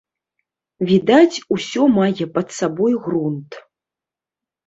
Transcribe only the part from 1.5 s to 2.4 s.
усё мае